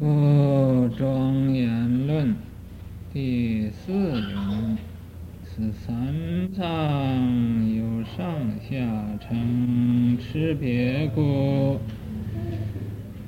[0.04, 2.28] 《不庄严论》
[3.12, 4.78] 第四云：
[5.44, 5.94] 此三
[6.52, 6.64] 藏
[7.74, 8.24] 有上
[8.68, 8.74] 下
[9.20, 11.78] 乘持别故，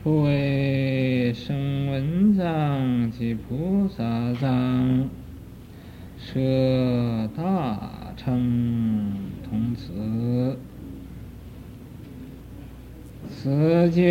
[0.03, 4.03] 不为声闻藏及菩萨
[4.41, 5.09] 藏，
[6.19, 6.41] 舍
[7.37, 9.13] 大乘
[9.49, 10.59] 同此。
[13.29, 14.03] 此就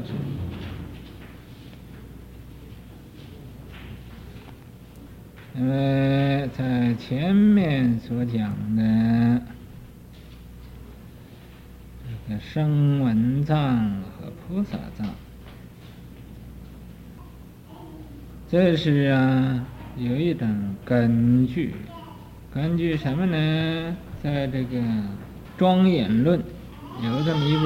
[0.00, 0.12] 合之。
[5.56, 9.42] 因为在前面所讲的
[12.28, 15.06] 这个声闻藏和菩萨藏，
[18.48, 19.66] 这是啊
[19.98, 21.74] 有一种根据。
[22.52, 23.96] 根据什么呢？
[24.22, 24.78] 在这个
[25.56, 26.40] 《庄严论》
[27.02, 27.64] 有这么一部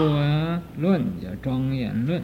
[0.81, 2.21] 论叫《庄严论》。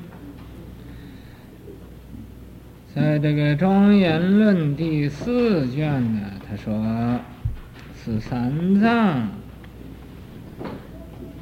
[2.95, 7.21] 在这个《庄严论》第四卷呢，他说
[7.95, 9.29] ：“此三藏，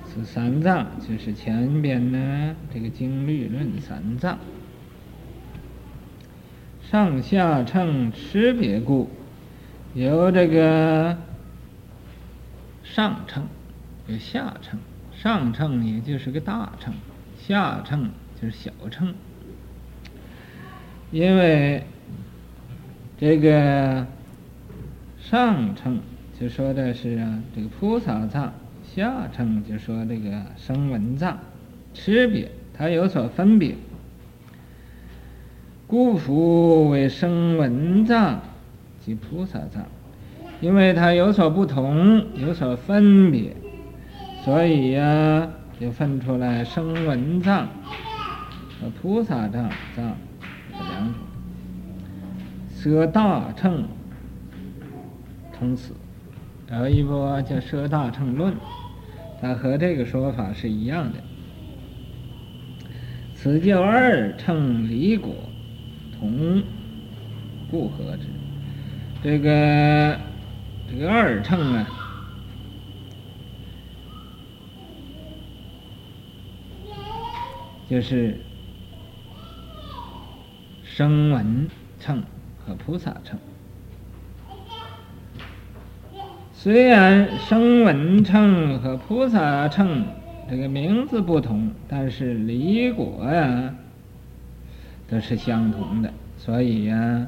[0.07, 4.39] 此三藏就是前边呢这个经律论三藏，
[6.83, 9.11] 上下乘差别故。”
[9.95, 11.19] 有这个
[12.85, 13.47] 上乘，
[14.07, 14.79] 有下乘。
[15.21, 16.95] 上乘也就是个大乘，
[17.37, 19.13] 下乘就是小乘。
[21.11, 21.83] 因为
[23.19, 24.07] 这个
[25.19, 26.01] 上乘
[26.39, 28.53] 就说的是啊，这个菩萨藏；
[28.85, 31.37] 下乘就说这个声闻藏，
[31.93, 33.75] 区别它有所分别，
[35.89, 38.41] 故复为声闻藏。
[39.01, 39.87] 及菩萨藏，
[40.61, 43.57] 因为它有所不同，有所分别，
[44.45, 47.69] 所以呀、就分出来声闻藏
[48.81, 50.17] 和菩萨藏藏
[50.73, 51.15] 这两种。
[52.75, 53.85] 舍大乘
[55.59, 55.93] 同此，
[56.73, 57.11] 有一部
[57.43, 58.53] 叫《舍大乘论》，
[59.41, 61.19] 它和这个说法是一样的。
[63.35, 65.35] 此叫二乘离果
[66.19, 66.63] 同，
[67.71, 68.27] 故合之。
[69.23, 70.17] 这个
[70.91, 71.98] 这个二乘啊，
[77.89, 78.39] 就是
[80.83, 81.69] 声闻
[81.99, 82.23] 乘
[82.65, 83.39] 和菩萨乘。
[86.53, 90.05] 虽然声闻乘和菩萨乘
[90.51, 93.75] 这个名字不同，但是离果呀
[95.09, 97.27] 都是相同的，所以呀。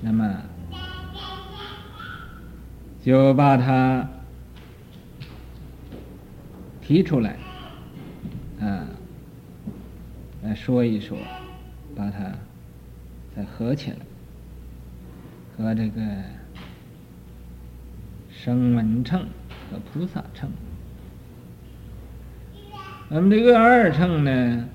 [0.00, 0.42] 那么，
[3.02, 4.08] 就把它
[6.80, 7.36] 提出来，
[8.60, 8.86] 啊，
[10.48, 11.18] 来说一说，
[11.94, 12.32] 把它
[13.36, 13.98] 再合起来，
[15.54, 16.00] 和这个
[18.30, 19.20] 声闻乘
[19.70, 20.50] 和菩萨乘。
[23.10, 24.66] 那么这个二乘呢，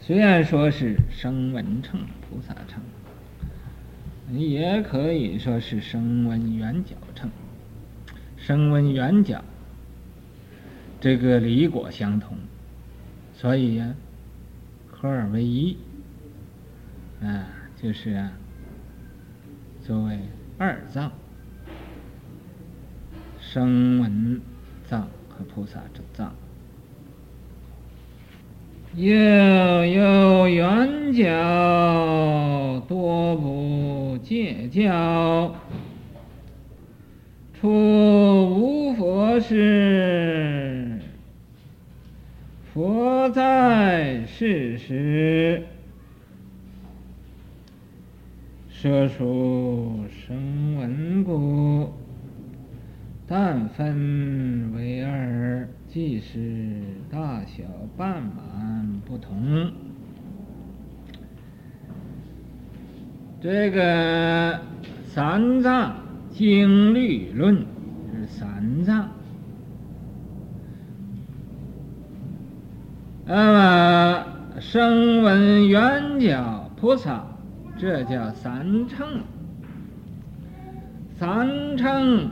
[0.00, 2.00] 虽然说是声闻乘。
[2.28, 2.82] 菩萨乘，
[4.36, 7.30] 也可以说是声闻缘觉乘。
[8.36, 9.44] 声闻缘觉，
[11.00, 12.36] 这个离果相同，
[13.46, 13.94] 所以呀、
[14.90, 15.76] 合二为一，
[17.22, 17.46] 啊，
[17.80, 18.32] 就是啊，
[19.84, 20.18] 作为
[20.58, 21.12] 二藏，
[23.38, 24.40] 声闻
[24.84, 26.34] 藏和菩萨之藏。
[28.96, 35.54] 又有圆角，多不戒教。
[37.54, 40.95] 出无佛时，
[42.76, 45.62] 佛在世时，
[48.68, 51.90] 摄属声闻故，
[53.26, 55.66] 但分为二。
[55.88, 57.62] 即是大小
[57.96, 59.72] 半满不同，
[63.40, 64.60] 这个
[65.06, 65.96] 三藏
[66.30, 67.56] 经律论
[68.12, 69.08] 是三藏，
[73.28, 76.40] 那么声闻缘觉
[76.76, 77.26] 菩萨，
[77.76, 79.20] 这叫三乘，
[81.18, 82.30] 三乘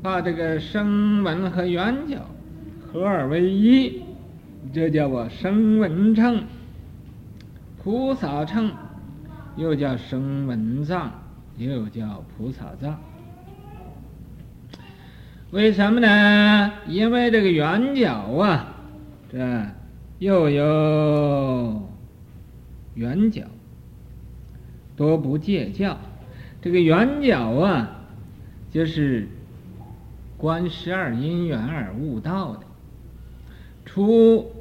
[0.00, 2.18] 把这个声闻和缘觉。
[2.86, 4.00] 合二为一，
[4.72, 6.44] 这叫我声闻乘，
[7.82, 8.70] 菩萨乘，
[9.56, 11.10] 又叫声闻藏，
[11.56, 12.96] 又叫菩萨藏。
[15.50, 16.72] 为什么呢？
[16.86, 18.68] 因为这个圆角啊，
[19.28, 19.38] 这
[20.22, 21.82] 又有
[22.94, 23.42] 圆角，
[24.94, 25.98] 多不借教。
[26.60, 28.06] 这个圆角啊，
[28.70, 29.26] 就是
[30.36, 32.60] 观十二因缘而悟道的。
[33.84, 34.52] 初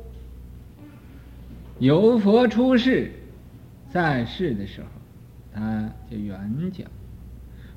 [1.78, 3.12] 有佛出世，
[3.92, 4.88] 在世的时候，
[5.54, 6.86] 他叫圆角；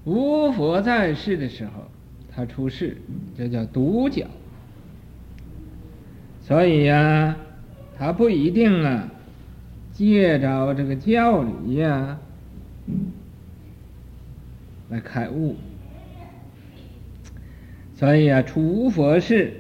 [0.05, 1.91] 无佛在世的时候，
[2.35, 2.97] 他出世，
[3.37, 4.27] 这叫独角。
[6.41, 7.37] 所以呀、
[7.97, 9.09] 他不一定啊，
[9.93, 12.19] 借着这个教理呀、
[14.89, 15.57] 来开悟。
[17.95, 19.53] 所以啊，出无佛世，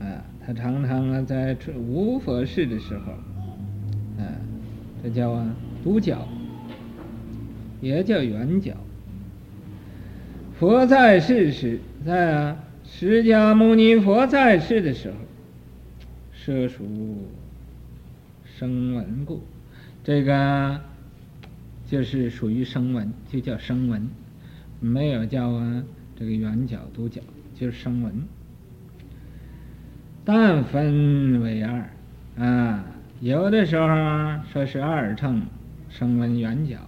[0.00, 3.12] 啊，他常常啊，在出无佛世的时候，
[4.22, 4.24] 啊，
[5.02, 5.54] 这叫啊
[5.84, 6.26] 独角，
[7.82, 8.72] 也叫圆角。
[10.58, 15.16] 佛在世时，在啊释迦牟尼佛在世的时候，
[16.32, 16.84] 摄属
[18.58, 19.44] 声闻故，
[20.02, 20.80] 这个
[21.86, 24.08] 就是属于声闻，就叫声闻，
[24.80, 25.84] 没有叫啊
[26.16, 27.20] 这个圆角独角，
[27.54, 28.12] 就是声闻。
[30.24, 31.88] 但分为二
[32.36, 32.84] 啊，
[33.20, 33.86] 有的时候
[34.52, 35.46] 说是二乘
[35.88, 36.78] 声闻圆角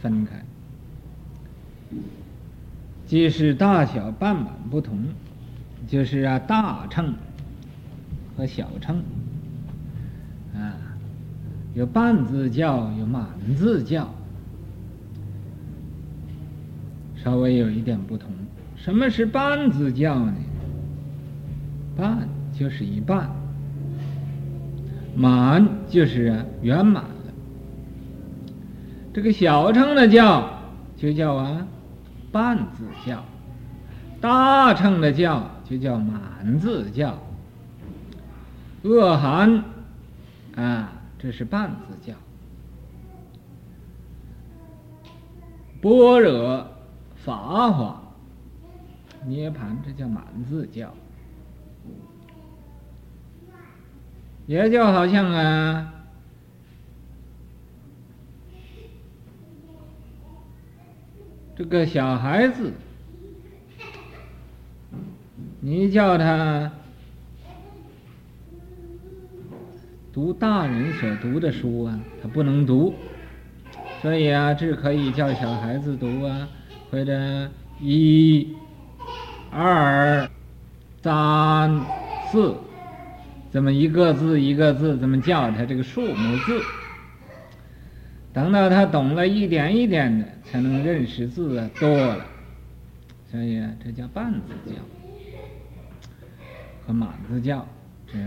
[0.00, 0.42] 分开。
[3.04, 4.98] 即是大小半满不同，
[5.86, 7.12] 就是啊大乘
[8.34, 9.02] 和小乘，
[11.78, 13.24] 有半字教，有满
[13.56, 14.12] 字教，
[17.22, 18.32] 稍微有一点不同。
[18.74, 20.34] 什么是半字教呢？
[21.96, 23.30] 半就是一半，
[25.14, 27.10] 满就是圆满了。
[29.14, 30.50] 这个小乘的教
[30.96, 31.64] 就叫啊。
[32.32, 33.24] 半字教，
[34.20, 37.16] 大乘的教就叫满字教。
[38.82, 39.62] 恶寒
[40.56, 42.16] 啊，这是半自教。
[45.80, 46.66] 般若
[47.16, 48.02] 法华
[49.26, 50.94] 涅槃，这叫满自教。
[54.46, 55.94] 也就好像啊。
[61.56, 62.72] 这个小孩子，
[65.60, 66.70] 你叫他
[70.18, 72.92] 读大人所读的书啊，他不能读，
[74.02, 76.48] 所以啊，这可以叫小孩子读啊，
[76.90, 77.48] 或者
[77.80, 78.52] 一、
[79.52, 80.28] 二、
[81.00, 81.80] 三、
[82.32, 82.52] 四，
[83.52, 86.60] 这么一个字一个字这么叫他这个数目字。
[88.32, 92.26] 等到他懂了一点一点的，才能认识字啊多了，
[93.30, 94.74] 所以啊，这叫半字教
[96.84, 97.64] 和满字教，
[98.12, 98.18] 这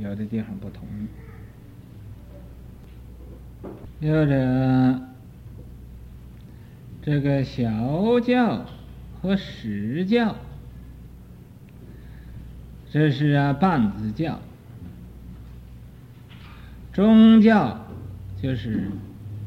[0.00, 0.86] 有的地方不同。
[4.00, 5.00] 有着
[7.02, 8.64] 这个小教
[9.20, 10.34] 和实教，
[12.90, 14.40] 这是啊半自教，
[16.92, 17.86] 中教
[18.42, 18.90] 就是。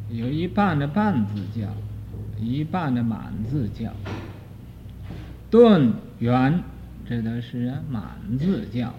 [0.10, 1.68] 有一半的半自教，
[2.40, 3.92] 一半的满字教，
[5.50, 6.62] 顿圆
[7.10, 8.94] 这都是啊满字教。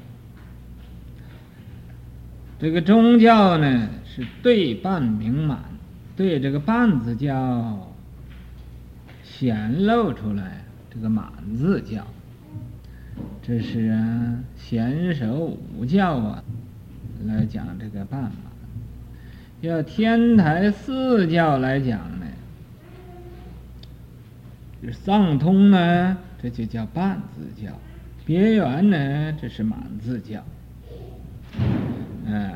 [2.64, 5.58] 这个中教呢是对半明满，
[6.16, 7.92] 对这个半字教
[9.22, 12.06] 显露出来这个满字教，
[13.42, 16.42] 这是啊显首五教啊
[17.26, 18.32] 来讲这个半满。
[19.60, 22.26] 要天台四教来讲呢，
[24.82, 27.72] 就是藏通呢，这就叫半字教；
[28.24, 30.42] 别圆呢，这是满字教。
[32.26, 32.54] 嗯，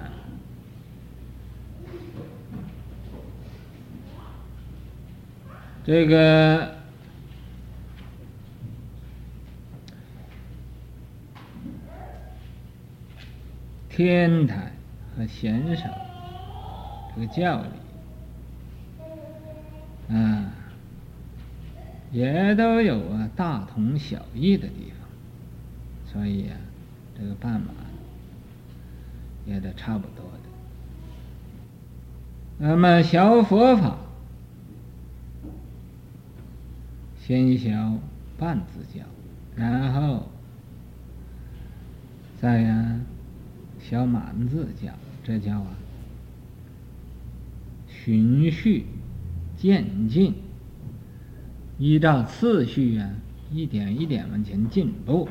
[5.84, 6.74] 这个
[13.88, 14.72] 天台
[15.16, 15.84] 和显首。
[17.14, 17.68] 这个教理，
[20.14, 20.52] 啊，
[22.12, 25.08] 也都有啊大同小异的地方，
[26.12, 26.56] 所以啊，
[27.18, 27.72] 这个半马
[29.48, 30.40] 也得差不多的。
[32.58, 33.96] 那么小佛法，
[37.18, 37.76] 先学
[38.38, 39.04] 半字教，
[39.56, 40.28] 然后
[42.40, 43.00] 再呀
[43.80, 44.92] 小满字教，
[45.24, 45.68] 这叫啊。
[47.88, 48.86] 循序
[49.56, 50.34] 渐进，
[51.78, 53.10] 依照次序啊
[53.50, 55.28] 一点一点往前进步。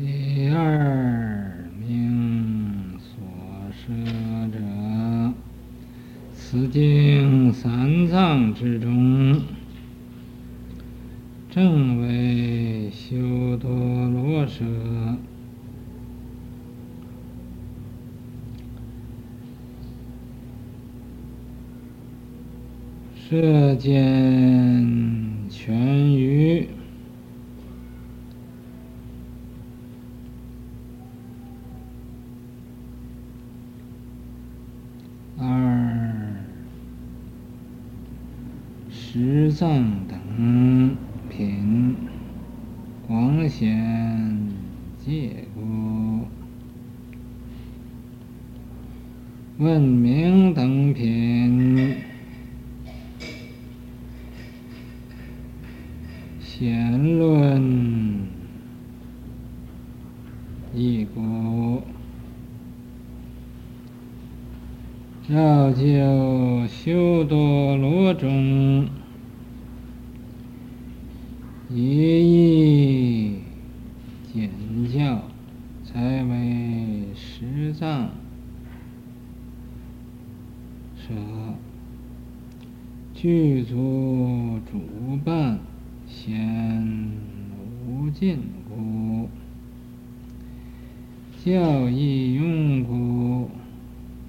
[0.00, 3.18] 第二名所
[3.72, 3.92] 摄
[4.52, 5.34] 者，
[6.32, 9.42] 此经三藏之中，
[11.50, 14.64] 正为修多罗舍。
[23.28, 23.90] 舍见
[25.50, 26.68] 全于，
[35.38, 35.44] 二
[39.10, 40.94] 十藏等
[41.30, 41.96] 品，
[43.06, 44.52] 广显
[44.98, 46.26] 戒故，
[49.56, 51.96] 问明等品。
[56.40, 58.26] 显论
[60.74, 61.82] 义故，
[65.26, 68.86] 绕就修多罗中，
[71.70, 73.34] 一义
[74.32, 74.50] 简
[74.90, 75.22] 教，
[75.84, 78.10] 才为十藏
[80.96, 81.14] 舍，
[83.14, 85.60] 具足主办。
[86.10, 87.12] 显
[87.86, 89.28] 无尽故，
[91.44, 93.50] 教义用故，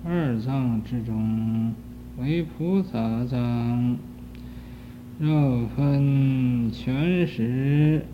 [0.03, 1.73] 二藏之中
[2.17, 3.97] 为菩萨藏，
[5.17, 8.05] 若分权实，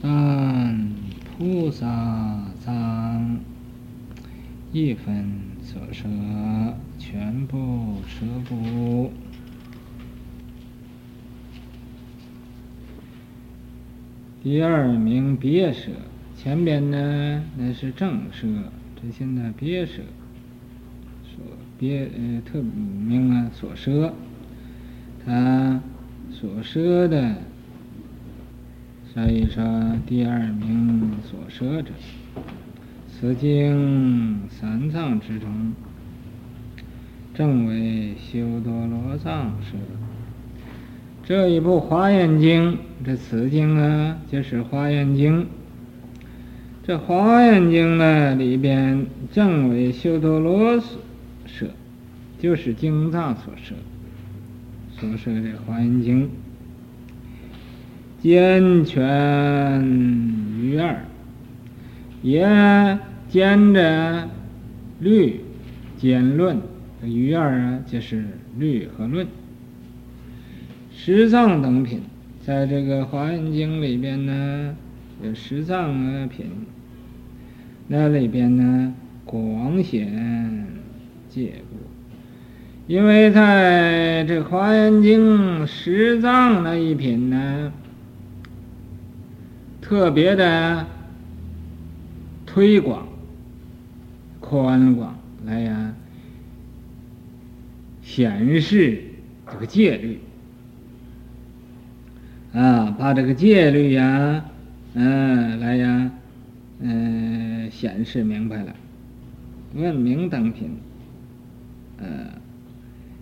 [0.00, 0.92] 但
[1.36, 3.40] 菩萨藏
[4.72, 6.08] 一分所摄，
[6.96, 9.10] 全部摄故。
[14.42, 14.92] 第二
[15.34, 15.90] 别舍，
[16.36, 18.46] 前边呢那是正舍，
[18.94, 20.02] 这现在别舍，
[21.24, 21.42] 所
[21.78, 24.12] 别呃特名啊所舍，
[25.24, 25.80] 他
[26.30, 27.36] 所舍的，
[29.14, 29.64] 所以说
[30.06, 31.90] 第二名所舍者，
[33.08, 35.72] 此经三藏之中，
[37.32, 39.78] 正为修多罗藏舍。
[41.26, 45.42] 这一部《华严经》，这此经啊，就是《华严经》。
[46.84, 51.00] 这《华严经》呢，里边正为修多罗所
[51.44, 51.66] 设，
[52.38, 53.74] 就是经藏所设，
[54.92, 56.26] 所设的《华严经》，
[58.22, 59.84] 兼全
[60.60, 60.96] 于二，
[62.22, 62.46] 也
[63.28, 64.28] 兼着
[65.00, 65.40] 律
[65.98, 66.60] 兼论。
[67.02, 68.24] 这语二啊，就是
[68.56, 69.26] 律和论。
[70.98, 72.00] 十藏等品，
[72.44, 74.74] 在这个《华严经》里边呢，
[75.22, 76.46] 有十藏啊品，
[77.86, 80.66] 那里边呢广显
[81.28, 81.76] 戒故，
[82.92, 87.72] 因为在这《华严经》十藏那一品呢，
[89.82, 90.86] 特别的
[92.46, 93.06] 推广、
[94.40, 95.94] 宽广来呀，
[98.02, 99.04] 显示
[99.52, 100.18] 这个戒律。
[102.56, 104.42] 啊，把这个戒律呀，
[104.94, 106.10] 嗯、来呀，
[106.80, 108.74] 嗯、显示明白了。
[109.74, 110.70] 问明等品，
[111.98, 112.06] 呃、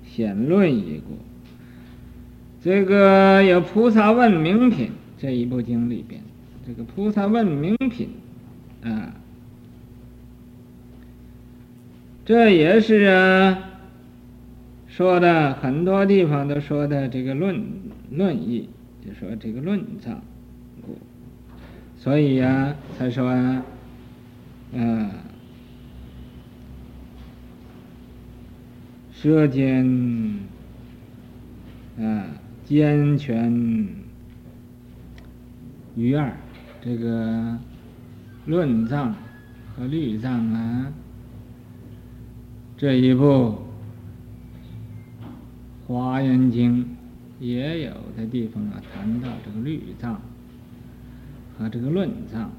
[0.07, 1.19] 显论一故。
[2.63, 6.21] 这个有菩萨问明品这一部经里边，
[6.65, 8.11] 这个菩萨问明品，
[8.85, 9.17] 啊，
[12.25, 13.59] 这也是啊，
[14.87, 17.61] 说的很多地方都说的这个论
[18.13, 18.69] 论义。
[19.07, 20.23] 就说这个论藏
[20.81, 20.97] 故，
[21.99, 23.63] 所以呀、啊，才说啊，
[24.73, 25.11] 嗯，
[29.13, 29.87] 舍见，
[31.99, 32.25] 啊，
[32.65, 33.87] 兼全
[35.95, 36.33] 语二，
[36.81, 37.59] 这个
[38.47, 39.15] 论藏
[39.77, 40.91] 和律藏啊，
[42.79, 43.25] 这一部
[45.87, 46.85] 《华严经》。
[47.45, 50.23] 也有的地方啊，谈到这个律藏
[51.59, 52.51] 和这个论藏，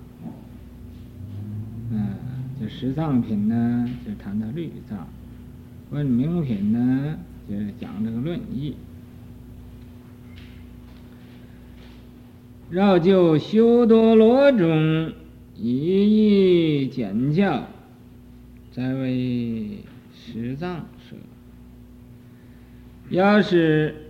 [1.91, 2.07] 嗯，
[2.59, 5.07] 这十藏品呢，就谈到律藏；
[5.89, 7.17] 问明品呢，
[7.49, 8.75] 就讲这个论义。
[12.69, 15.13] 绕就修多罗中，
[15.55, 17.67] 一义简教，
[18.71, 19.79] 在为
[20.13, 21.15] 十藏舍。
[23.09, 24.04] 要是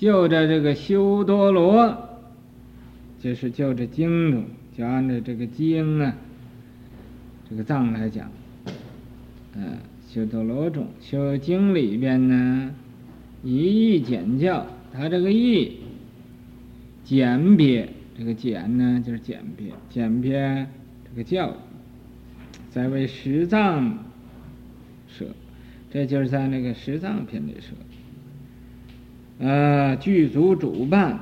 [0.00, 1.94] 就着这个修多罗，
[3.20, 6.16] 就是就着经中，就按照这个经啊，
[7.50, 8.30] 这个藏来讲，
[9.54, 9.76] 嗯，
[10.08, 12.74] 修多罗中修经里边呢，
[13.42, 15.76] 以义简教，它这个义
[17.04, 20.66] 简别，这个简呢就是简别，简别
[21.10, 21.54] 这个教，
[22.70, 23.98] 在为十藏
[25.08, 25.26] 说，
[25.90, 27.76] 这就是在那个十藏篇里说。
[29.40, 31.18] 呃，具足主办，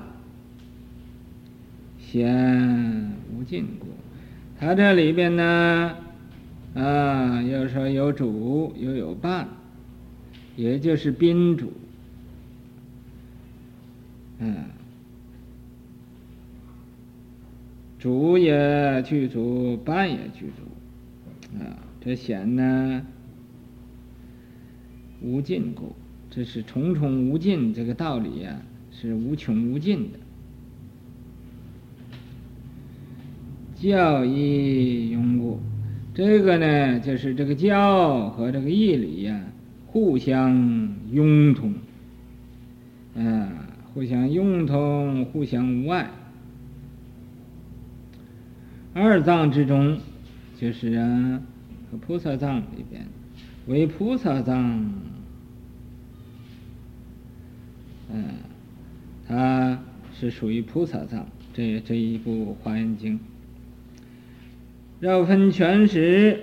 [2.01, 3.87] 显无尽故。
[4.59, 5.95] 他这里边呢，
[6.75, 9.49] 啊，又说有主又有伴，
[10.57, 11.73] 也就是宾主。
[14.41, 14.65] 嗯，
[18.01, 23.07] 主也具足，伴也具足，啊，这显呢
[25.23, 25.95] 无尽故。
[26.31, 30.19] 这是重重无尽这个道理呀、啊，是无穷无尽的。
[33.75, 35.59] 教义永固，
[36.15, 39.43] 这个呢，就是这个教和这个义理呀、啊，
[39.87, 41.75] 互相拥通，
[43.17, 43.53] 啊，
[43.95, 46.11] 互相拥通，互相无碍。
[48.95, 49.99] 二藏之中，
[50.57, 51.41] 就是啊，
[51.91, 53.07] 和菩萨藏里边，
[53.67, 55.08] 为菩萨藏。
[58.13, 58.25] 嗯，
[59.27, 59.79] 它
[60.19, 63.19] 是属于菩萨藏，这这一部《华严经》。
[65.01, 66.41] 要分全时，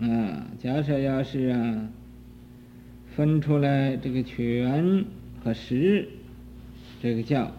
[0.00, 1.88] 啊，假设要是啊，
[3.14, 5.04] 分出来这个权
[5.42, 6.08] 和实，
[7.02, 7.52] 这个叫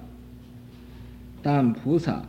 [1.44, 2.26] 但菩萨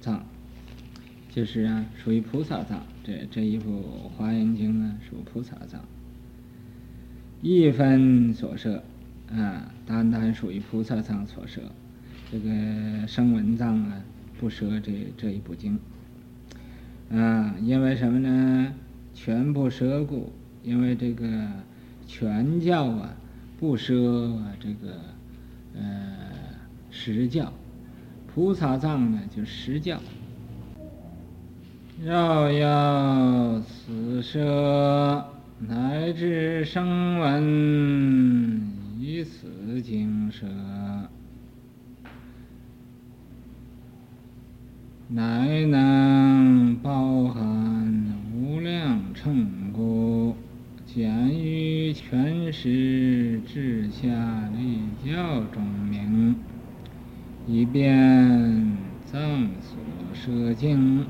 [0.00, 0.24] 藏，
[1.30, 2.86] 就是啊，属于菩萨藏。
[3.04, 3.80] 这这一部
[4.16, 5.82] 《华严经》呢，属菩萨藏。
[7.40, 8.82] 一分所摄，
[9.30, 11.60] 啊，单单属于菩萨藏所摄，
[12.32, 14.02] 这个声闻藏啊，
[14.40, 15.78] 不摄这这一部经，
[17.12, 18.74] 啊，因为什么呢？
[19.14, 20.32] 全不摄故，
[20.64, 21.26] 因为这个
[22.08, 23.14] 全教啊，
[23.60, 25.00] 不摄这个
[25.76, 26.16] 呃
[26.90, 27.52] 实教，
[28.34, 30.00] 菩萨藏呢就是实教，
[32.04, 35.24] 要要此摄。
[35.60, 38.62] 乃至声闻
[39.00, 40.46] 以此经舍，
[45.08, 50.36] 乃能包含无量乘故，
[50.86, 54.08] 简于权实智下
[54.56, 56.36] 立教中明，
[57.48, 59.20] 以便藏
[59.60, 59.76] 所
[60.14, 61.04] 摄经。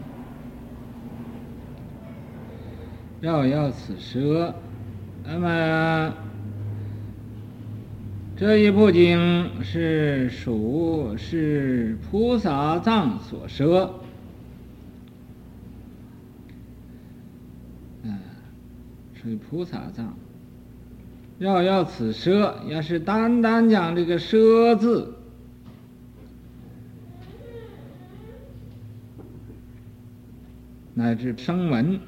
[3.20, 4.54] 要要此摄，
[5.24, 6.14] 那么
[8.36, 13.92] 这一部经是属是菩萨藏所摄，
[18.04, 18.18] 嗯，
[19.14, 20.14] 属于菩萨藏。
[21.38, 25.14] 要要此摄，要是单单讲这个摄字，
[30.94, 31.98] 乃至声闻。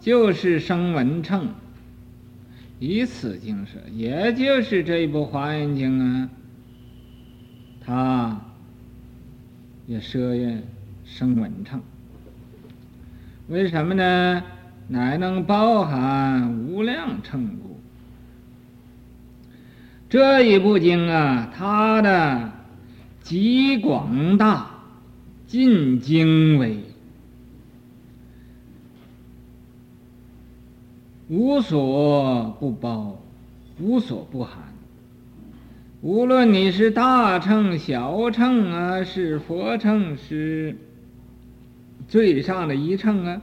[0.00, 1.48] 就是声闻称，
[2.78, 6.30] 以此经摄，也就是这一部《华严经》啊，
[7.84, 8.40] 它
[9.86, 10.62] 也摄也
[11.04, 11.82] 声闻乘。
[13.48, 14.42] 为什么呢？
[14.88, 17.78] 乃能包含无量称故。
[20.08, 22.50] 这一部经啊，它的
[23.22, 24.70] 极广大，
[25.46, 26.89] 尽经纬。
[31.30, 33.16] 无所不包，
[33.78, 34.64] 无所不含。
[36.00, 40.76] 无论你是大乘、小乘啊，是佛乘，是
[42.08, 43.40] 最上的一乘啊，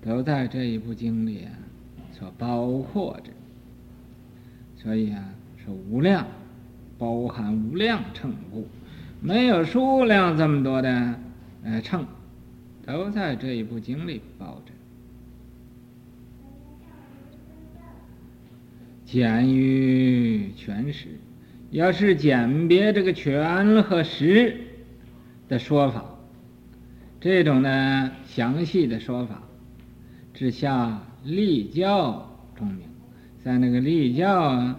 [0.00, 1.50] 都在这一部经里啊，
[2.16, 3.32] 所包括着。
[4.80, 5.24] 所以啊，
[5.56, 6.24] 是无量，
[6.98, 8.64] 包含无量乘故，
[9.20, 11.18] 没有数量这么多的
[11.64, 12.06] 呃乘，
[12.86, 14.75] 都在这一部经里包着。
[19.06, 21.06] 简于全实，
[21.70, 24.56] 要是简别这个权和实
[25.48, 26.04] 的说法，
[27.20, 29.44] 这种呢详细的说法，
[30.34, 32.80] 之下立教中明，
[33.44, 34.76] 在那个立教啊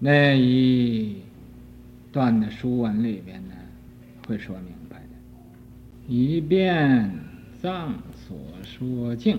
[0.00, 1.16] 那一
[2.10, 3.54] 段的书文里边呢，
[4.26, 5.08] 会说明白的，
[6.08, 7.12] 以便
[7.60, 7.92] 藏
[8.26, 9.38] 所说净。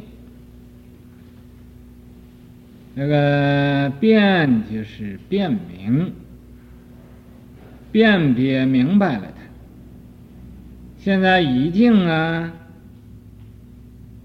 [2.97, 6.13] 那个辨就是辨明，
[7.91, 9.41] 辨别明白了它。
[10.97, 12.53] 现在已经啊，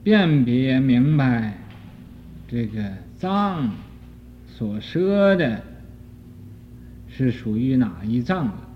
[0.05, 1.59] 辨别明白
[2.47, 2.81] 这个
[3.17, 3.73] 藏
[4.47, 5.61] 所摄的
[7.09, 8.69] 是属于哪一藏了？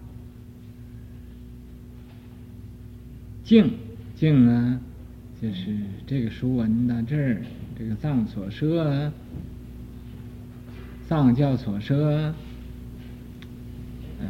[3.44, 3.70] 净
[4.16, 4.80] 净啊，
[5.40, 7.40] 就是这个书文到这儿，
[7.78, 9.12] 这个藏所摄。
[11.14, 11.96] 藏教所说，
[14.18, 14.26] 嗯，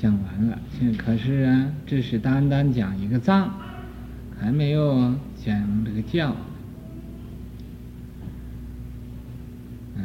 [0.00, 0.58] 讲完了。
[0.72, 3.52] 现在可是啊，这是单单讲一个藏，
[4.40, 5.14] 还没有
[5.44, 6.34] 讲这个教。
[9.96, 10.02] 嗯，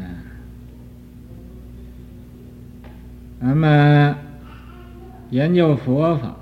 [3.40, 4.18] 那么
[5.30, 6.36] 研究佛法，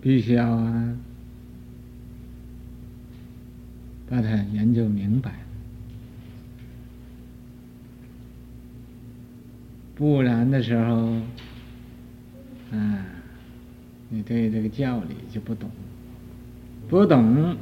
[0.00, 0.96] 必须要啊，
[4.10, 5.30] 把它研究明白。
[10.02, 11.16] 不然的时候，
[12.72, 12.98] 嗯，
[14.08, 15.70] 你对这个教理就不懂，
[16.88, 17.56] 不懂，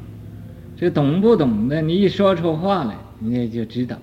[0.74, 3.98] 这懂不懂的，你一说出话来，你也就知道。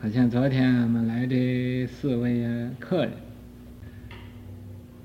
[0.00, 2.44] 好像昨天我们来的四位
[2.80, 3.12] 客人，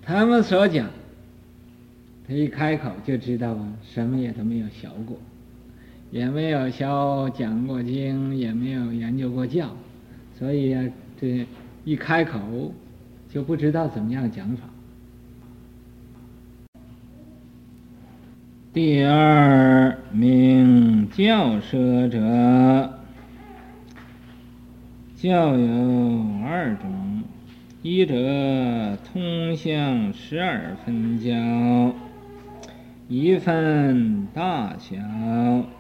[0.01, 0.89] 他们所讲，
[2.27, 5.19] 他一开口就知道啊，什么也都没有学过，
[6.09, 9.69] 也没有学讲过经，也没有研究过教，
[10.39, 10.83] 所以啊。
[11.23, 11.47] 这
[11.85, 12.73] 一开口
[13.29, 14.63] 就不知道怎么样讲法。
[18.73, 22.99] 第二名教舍者，
[25.15, 27.23] 教有二种：
[27.81, 31.95] 一者通向十二分教，
[33.07, 34.97] 一分大小，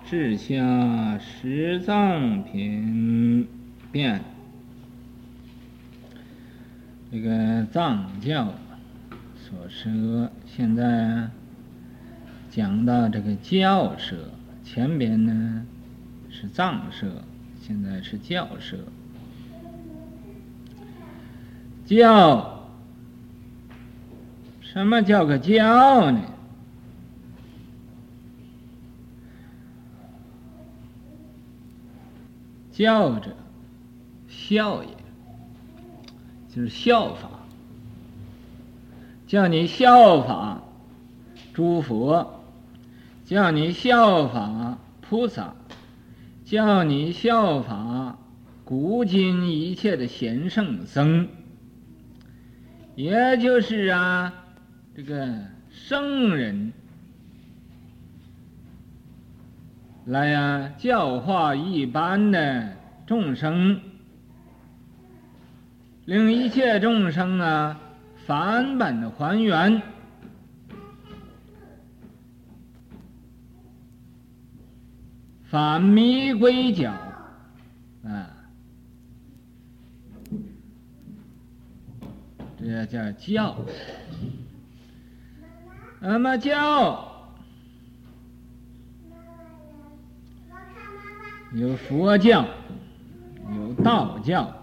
[0.05, 3.45] 至下十藏品
[3.91, 4.21] 变。
[7.13, 8.51] 这个藏教
[9.37, 11.29] 所摄，现在
[12.49, 14.31] 讲到这个教舍，
[14.63, 15.63] 前边呢
[16.31, 17.23] 是藏舍，
[17.61, 18.79] 现在是教舍。
[21.85, 22.67] 教，
[24.59, 26.19] 什么叫个教呢？
[32.71, 33.35] 教者，
[34.27, 34.89] 孝也。
[36.55, 37.29] 就是效法，
[39.25, 40.61] 叫你效法
[41.51, 42.43] 诸佛，
[43.25, 45.55] 叫你效法菩萨，
[46.45, 48.19] 叫你效法
[48.63, 51.27] 古今一切的贤圣僧，
[52.95, 54.31] 也就是啊，
[54.95, 55.35] 这个
[55.71, 56.71] 圣人
[60.05, 63.81] 来呀、教化一般的众生。
[66.05, 67.79] 令一切众生啊，
[68.25, 69.81] 返本还原，
[75.45, 76.91] 返迷归教，
[78.03, 78.29] 啊，
[82.59, 83.55] 这叫教。
[86.01, 87.31] 那么教
[91.53, 92.45] 有佛教，
[93.55, 94.62] 有道教。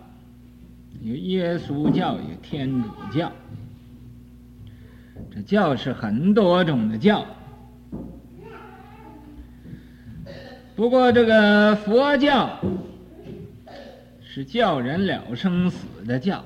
[1.02, 3.32] 有耶稣教，有天主教，
[5.34, 7.24] 这教是很多种的教。
[10.76, 12.60] 不过这个佛教
[14.22, 16.44] 是教人了生死的教，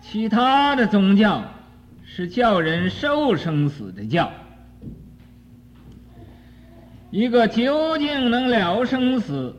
[0.00, 1.44] 其他的宗教
[2.06, 4.32] 是教人受生死的教。
[7.10, 9.54] 一个究竟能了生死，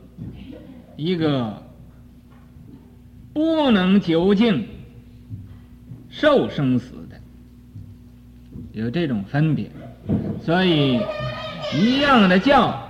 [0.96, 1.69] 一个。
[3.32, 4.66] 不能究竟
[6.08, 7.16] 受生死的，
[8.72, 9.70] 有这种分别，
[10.42, 11.00] 所以
[11.74, 12.88] 一样的教，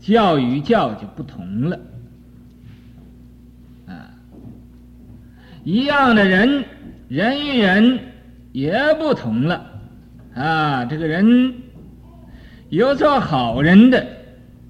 [0.00, 1.80] 教与教就不同了，
[3.86, 4.10] 啊，
[5.62, 6.64] 一样的人，
[7.08, 8.00] 人与人
[8.50, 9.64] 也不同了，
[10.34, 11.54] 啊，这个人
[12.68, 14.04] 有做好人的，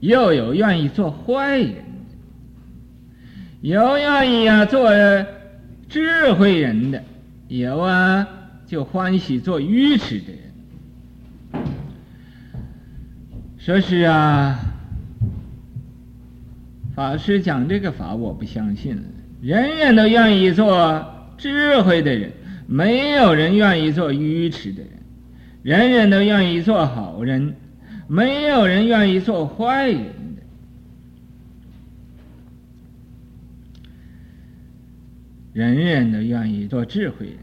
[0.00, 1.87] 又有愿意做坏人。
[3.60, 4.88] 有愿意啊做
[5.88, 7.02] 智慧人的，
[7.48, 8.26] 有啊
[8.66, 11.64] 就欢喜做愚痴的人。
[13.58, 14.60] 说是啊，
[16.94, 19.02] 法师讲这个法我不相信了。
[19.42, 21.04] 人人都愿意做
[21.36, 22.30] 智慧的人，
[22.66, 24.90] 没有人愿意做愚痴的人。
[25.62, 27.56] 人人都愿意做好人，
[28.06, 30.42] 没有人愿意做坏人的。
[35.52, 37.38] 人人都愿意做智慧人，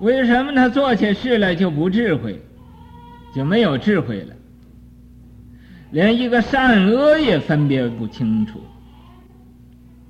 [0.00, 2.40] 为什么他做起事来就不智慧，
[3.34, 4.34] 就没有智慧了？
[5.90, 8.60] 连一个善恶也分别不清楚。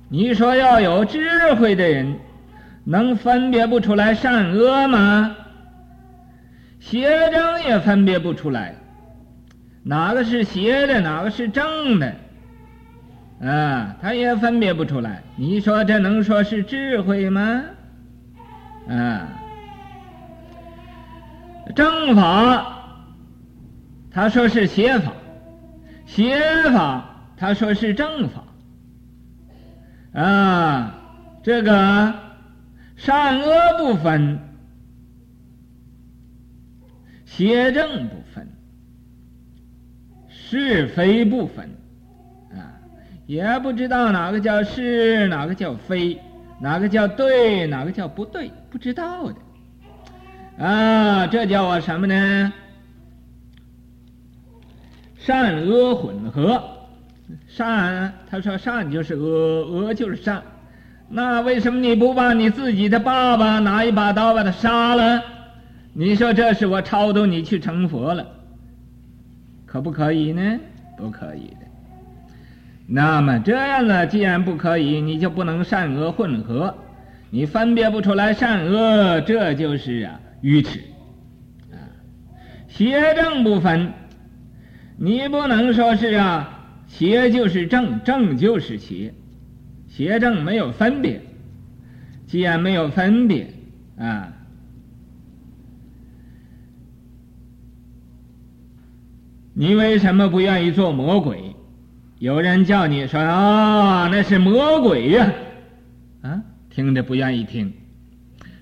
[0.09, 2.15] 你说要有智慧的人，
[2.83, 5.35] 能分别不出来善恶吗？
[6.79, 8.75] 邪正也分别不出来，
[9.83, 12.13] 哪个是邪的，哪个是正的，
[13.41, 15.23] 啊，他也分别不出来。
[15.35, 17.63] 你说这能说是智慧吗？
[18.87, 19.29] 啊，
[21.75, 23.05] 正法，
[24.11, 25.11] 他说是邪法；
[26.05, 26.39] 邪
[26.71, 27.05] 法，
[27.37, 28.43] 他说是正法。
[30.19, 30.95] 啊，
[31.43, 32.13] 这个
[32.97, 34.39] 善恶不分。
[37.25, 38.49] 邪正不分，
[40.27, 41.69] 是非不分，
[43.29, 46.19] 也不知道哪个叫是，哪个叫非，
[46.59, 52.51] 哪个叫对，哪个叫不对，不知道的，啊，这叫我什么呢？
[55.15, 56.59] 善恶混合，
[57.47, 60.41] 善，他说善就是恶，恶就是善，
[61.07, 65.21] 那为什么你不把你自己的爸爸拿一把刀把他杀了？
[65.93, 68.25] 你说这是我超度你去成佛了，
[69.67, 70.59] 可不可以呢？
[70.97, 71.68] 不可以的。
[72.91, 76.75] 那么这样呢，既然不可以，你就不能善恶混合，
[77.29, 80.79] 你分别不出来善恶，这就是啊愚痴
[81.71, 81.77] 啊。
[82.67, 83.93] 邪正不分，
[84.97, 89.13] 你不能说是啊邪就是正，正就是邪，
[89.87, 91.21] 邪正没有分别。
[92.25, 93.53] 既然没有分别
[93.97, 94.33] 啊。
[99.53, 101.48] 你为什么不愿意做魔鬼？
[102.19, 105.33] 有人叫你说啊，那是魔鬼呀，
[106.21, 107.73] 啊，听着不愿意听。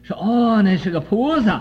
[0.04, 1.54] 说哦，那是个菩萨，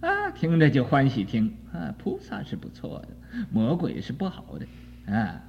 [0.00, 3.08] 啊，听着就欢喜听啊，菩萨是不错的，
[3.52, 5.42] 魔鬼是不好的啊。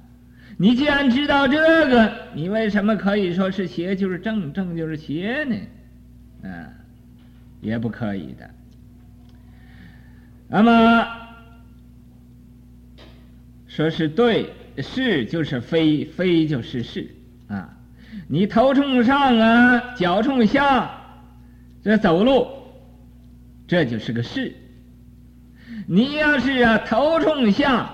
[0.58, 1.56] 你既然知道这
[1.88, 5.56] 个，你为什么可以说是邪就是正，正就是邪呢？
[6.50, 6.68] 啊，
[7.62, 8.50] 也不可以的。
[10.48, 11.06] 那么。
[13.66, 14.50] 说是对，
[14.82, 17.08] 是就是非，非就是是
[17.48, 17.74] 啊。
[18.26, 20.90] 你头冲上啊，脚冲下，
[21.82, 22.46] 这走路，
[23.66, 24.54] 这就是个是。
[25.86, 27.90] 你要是啊头冲下，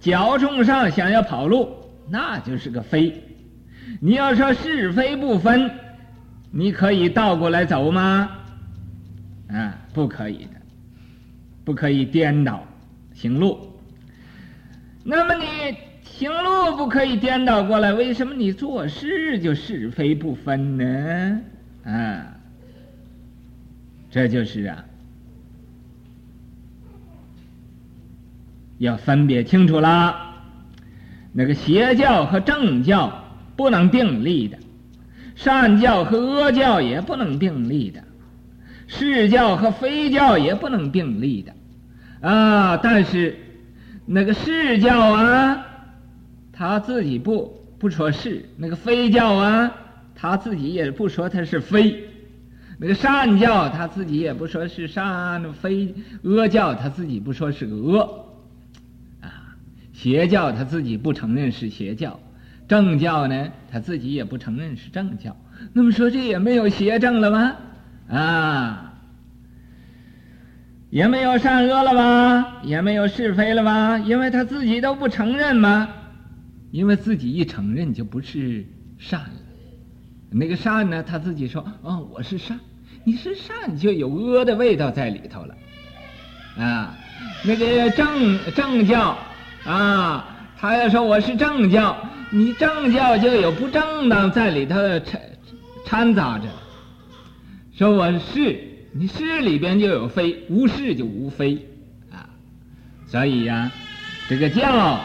[0.00, 1.68] 脚冲上，想要跑路，
[2.08, 3.22] 那就是个非。
[4.00, 5.70] 你要说是非不分，
[6.50, 8.30] 你可以倒过来走吗？
[9.48, 10.60] 啊，不可以的，
[11.64, 12.66] 不可以颠倒
[13.12, 13.58] 行路。
[15.04, 15.76] 那么你
[16.16, 21.40] 行路不可以颠倒过来，为什么你做事就是非不分呢？
[21.84, 22.24] 啊，
[24.12, 24.84] 这就是啊，
[28.78, 30.36] 要分别清楚啦。
[31.32, 33.24] 那个邪教和正教
[33.56, 34.56] 不能并立的，
[35.34, 38.04] 善教和恶教也不能并立的，
[38.86, 41.52] 是教和非教也不能并立的，
[42.20, 43.36] 啊，但是。
[44.06, 45.64] 那个是教啊，
[46.56, 49.72] 他自己不不说是；那个非教啊，
[50.14, 52.04] 他自己也不说他是非。
[52.78, 58.26] 那个善教他自己也不说是善，非恶教他自己不说是个恶。
[59.20, 59.56] 啊，
[59.92, 62.20] 邪教他自己不承认是邪教，
[62.68, 65.36] 正教呢他自己也不承认是正教。
[65.72, 67.56] 那么说这也没有邪正了吗？
[68.08, 68.90] 啊。
[70.90, 75.88] 也没有善恶了吧，也没有是非了吧，因为他自己都不承认吗？
[76.74, 78.66] 因为自己一承认就不是
[78.98, 79.30] 善了。
[80.28, 82.58] 那个善呢，他自己说：“哦，我是善。”
[83.06, 85.54] 你是善，就有恶的味道在里头了。
[86.58, 86.98] 啊，
[87.44, 89.16] 那个正正教
[89.64, 91.96] 啊，他要说我是正教，
[92.30, 95.22] 你正教就有不正当在里头掺
[95.84, 96.48] 掺杂着，
[97.72, 98.68] 说我是。
[98.96, 101.64] 你是里边就有非，无是就无非，
[102.10, 102.28] 啊，
[103.06, 103.70] 所以呀、
[104.28, 105.00] 这个教，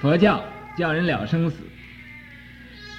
[0.00, 0.42] 佛教
[0.76, 1.56] 叫人了生死，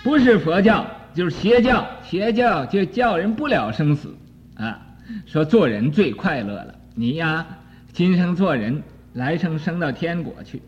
[0.03, 4.15] 不是佛教就是邪教，邪教就叫人不了生死，
[4.55, 4.79] 啊，
[5.25, 7.45] 说做人最快乐了，你呀，
[7.91, 8.81] 今生做人，
[9.13, 10.61] 来生升到天国去，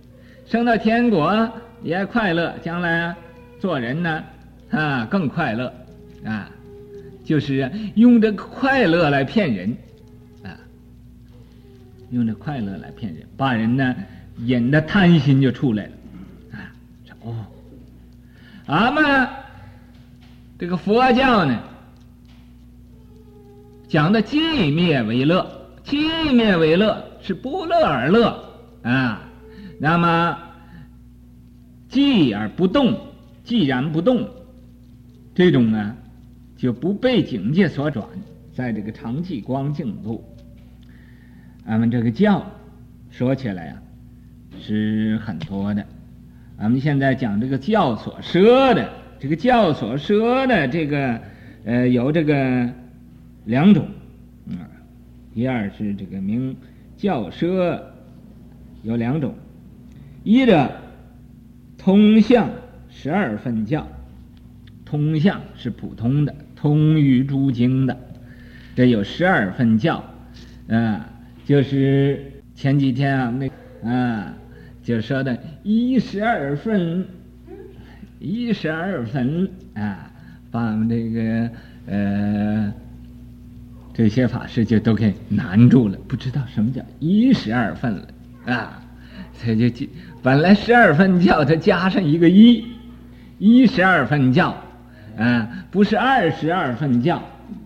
[0.45, 1.51] 升到天国
[1.83, 3.15] 也快乐，将来
[3.59, 4.23] 做人呢，
[4.71, 5.71] 啊，更快乐，
[6.25, 6.49] 啊。
[7.23, 9.77] 就是用这快乐来骗人，
[10.43, 10.51] 啊，
[12.11, 13.95] 用这快乐来骗人，把人呢
[14.39, 15.91] 引的贪心就出来了，
[18.65, 19.27] 俺们
[20.57, 21.59] 这个佛教呢，
[23.87, 25.45] 讲的寂灭为乐，
[25.83, 28.43] 寂灭为乐是不乐而乐
[28.83, 29.21] 啊，
[29.79, 30.37] 那么
[31.89, 32.99] 寂而不动，
[33.45, 34.29] 寂然不动，
[35.33, 35.97] 这种呢。
[36.55, 38.07] 就不被境界所转，
[38.53, 40.23] 在这个常寂光净度，
[41.65, 42.49] 俺们这个教
[43.11, 43.81] 说起来呀、
[44.61, 45.85] 是很多的。
[46.63, 51.19] 咱们现在讲这个教所说的，这个教所说的这个，
[51.65, 52.69] 呃，有这个
[53.43, 53.85] 两种，
[54.47, 54.63] 啊，
[55.33, 56.55] 一二是这个名
[56.95, 57.77] 教说
[58.81, 59.35] 有两种，
[60.23, 60.71] 一的
[61.77, 62.49] 通向
[62.89, 63.85] 十二分教，
[64.85, 66.33] 通向是普通的。
[66.55, 67.99] 通于诸经的，
[68.73, 70.01] 这有十二分教，
[70.69, 71.09] 啊，
[71.43, 74.33] 就是前几天啊，那啊，
[74.83, 77.05] 就说的一十二分，
[78.19, 80.11] 一十二分啊，
[80.51, 81.49] 把我们这个
[81.87, 82.73] 呃
[83.93, 88.07] 这些法师就都给难住了，不知道什么叫一十二分了
[88.45, 88.83] 啊，
[89.41, 89.87] 他就
[90.21, 92.65] 本来十二分教，他加上一个一，
[93.39, 94.55] 一十二分教。
[95.15, 97.17] 啊，不是二十二分教，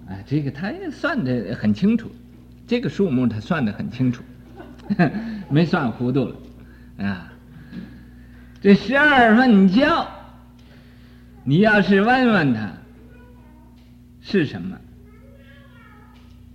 [0.05, 2.11] 啊，这个他也算得很清楚，
[2.67, 4.21] 这个数目他算得很清楚，
[5.49, 6.35] 没算糊涂了，
[6.97, 7.31] 啊，
[8.61, 10.07] 这十二分教，
[11.43, 12.71] 你要是问问他
[14.21, 14.77] 是什么，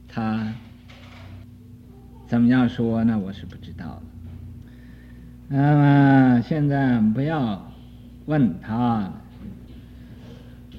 [0.09, 0.53] 他
[2.27, 3.19] 怎么样说呢？
[3.19, 4.03] 我是不知道的。
[5.49, 7.73] 那么现在不要
[8.27, 9.11] 问他。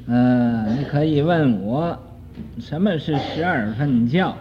[0.05, 1.97] 嗯、呃，你可以问我，
[2.59, 4.37] 什么是十二分教？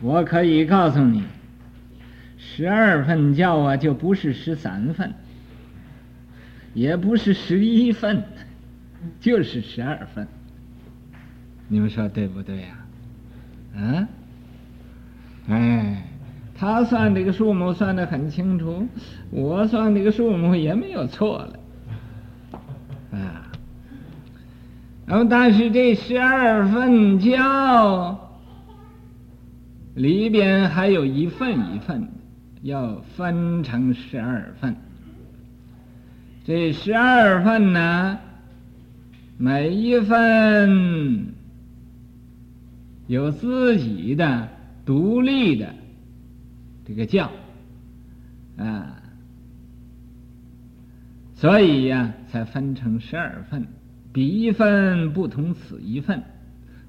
[0.00, 1.22] 我可以告诉你，
[2.56, 5.14] 十二份教啊，就不是十三份，
[6.74, 8.24] 也不是十一份，
[9.20, 10.26] 就是十二份。
[11.68, 12.68] 你们说对不对呀？
[13.76, 14.08] 嗯？
[15.48, 16.02] 哎，
[16.54, 18.86] 他算这个数目算得很清楚，
[19.30, 21.58] 我算这个数目也没有错了。
[23.12, 23.46] 啊
[25.06, 28.30] 然后，但是这十二份教
[29.94, 32.08] 里边还有一份一份，
[32.62, 34.76] 要分成十二份。
[36.44, 38.18] 这十二份呢，
[39.38, 41.26] 每一份
[43.06, 44.48] 有自己的
[44.84, 45.74] 独立的
[46.86, 47.30] 这个教
[48.56, 49.00] 啊，
[51.34, 53.66] 所以呀，才分成十二份。
[54.12, 56.22] 彼一份不同此一份，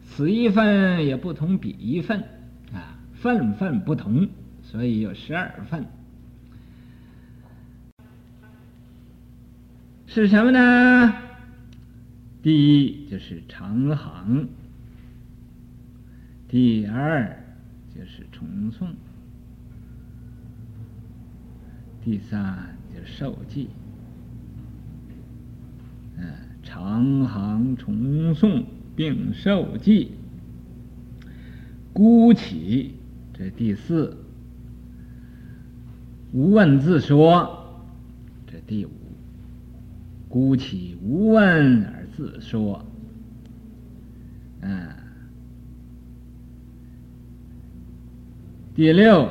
[0.03, 2.19] 此一份也不同彼一份，
[2.73, 4.27] 啊，份份不同，
[4.71, 5.85] 所以有十二份。
[10.07, 11.13] 是什么呢？
[12.41, 14.47] 第一就是长行，
[16.47, 17.43] 第二
[17.93, 18.93] 就是重诵，
[22.01, 23.67] 第三就是受记，
[26.17, 26.23] 嗯。
[26.63, 28.63] 长行重诵
[28.95, 30.11] 并受记，
[31.91, 32.95] 孤起
[33.33, 34.15] 这第四，
[36.31, 37.57] 无问自说。
[38.47, 38.91] 这第五，
[40.27, 42.85] 孤起无问而自说，
[44.61, 44.89] 嗯，
[48.75, 49.29] 第六。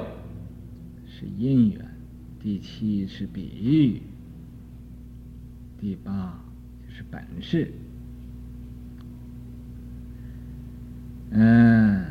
[1.06, 1.84] 是因缘，
[2.40, 4.02] 第七是比喻，
[5.78, 6.42] 第八。
[6.88, 7.04] 就是。
[7.10, 7.72] 本事，
[11.30, 12.04] 嗯，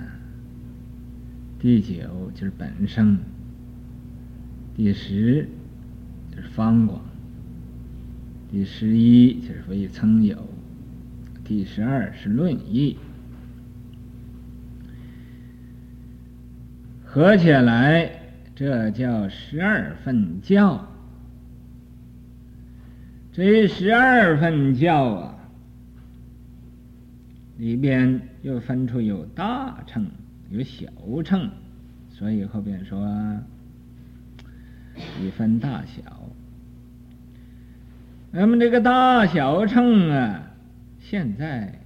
[1.60, 2.32] 第九。
[2.34, 3.18] 就是本生，
[4.80, 5.46] 第十
[6.34, 7.02] 就是方广，
[8.50, 10.38] 第十一就是为曾有，
[11.44, 12.96] 第十二是论义，
[17.04, 18.10] 合起来
[18.56, 20.88] 这叫十二分教。
[23.34, 25.36] 这十二分教啊，
[27.58, 30.10] 里边又分出有大乘，
[30.50, 30.88] 有小
[31.26, 31.52] 乘，
[32.10, 32.98] 所以后边说
[35.22, 36.02] 一分大小。
[38.32, 40.52] 那么这个大小秤啊，
[41.00, 41.80] 现在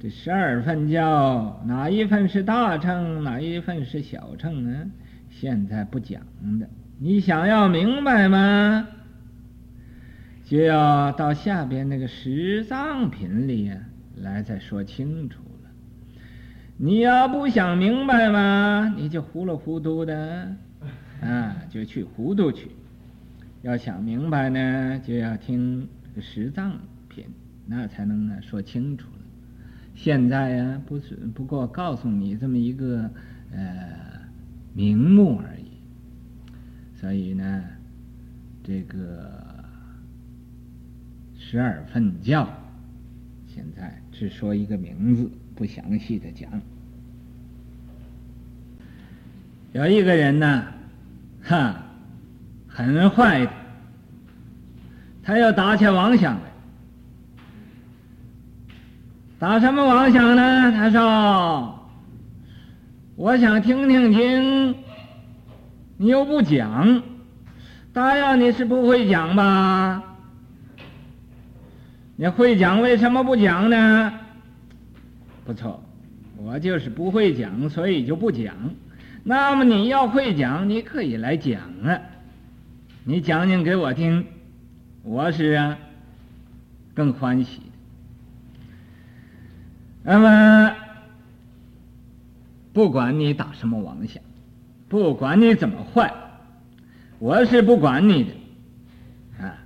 [0.00, 4.90] 这十二分教哪一份是大秤，哪一份是小秤呢？
[5.30, 6.22] 现在不讲
[6.60, 6.68] 的，
[6.98, 8.88] 你想要明白吗？
[10.44, 13.70] 就要到下边那个十藏品里、
[14.16, 15.70] 来再说清楚了。
[16.76, 20.54] 你要不想明白嘛，你就糊里糊涂的，
[21.22, 22.68] 啊，就去糊涂去。
[23.62, 25.88] 要想明白呢，就要听
[26.20, 27.24] 十藏品，
[27.66, 29.18] 那才能呢说清楚了。
[29.94, 33.08] 现在呀，不是不过告诉你这么一个
[33.52, 33.96] 呃
[34.74, 35.62] 名目而已。
[37.00, 37.64] 所以呢，
[38.64, 39.64] 这个
[41.38, 42.48] 十二分教，
[43.46, 46.50] 现在只说一个名字，不详细的讲。
[49.72, 50.66] 有一个人呢，
[51.42, 51.76] 哈。
[52.74, 53.52] 很坏的，
[55.22, 56.40] 他要打起妄想来。
[59.38, 60.72] 打什么妄想呢？
[60.72, 61.78] 他说
[63.14, 64.74] ：“我想听听听，
[65.98, 67.02] 你又不讲，
[67.92, 70.02] 答应你是不会讲吧？
[72.16, 74.12] 你会讲，为什么不讲呢？
[75.44, 75.82] 不错，
[76.38, 78.54] 我就是不会讲，所以就不讲。
[79.24, 82.00] 那么你要会讲，你可以来讲啊。”
[83.04, 84.24] 你讲讲给我听，
[85.02, 85.76] 我是啊，
[86.94, 87.60] 更欢喜。
[90.04, 90.76] 那么，
[92.72, 94.22] 不管你打什么妄想，
[94.88, 96.14] 不管你怎么坏，
[97.18, 99.58] 我是不管你的啊。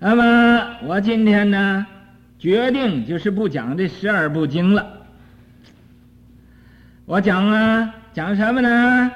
[0.00, 1.86] 那么，我今天呢，
[2.36, 4.99] 决定就是不讲这十二部经了。
[7.10, 9.10] 我讲啊，讲什么呢？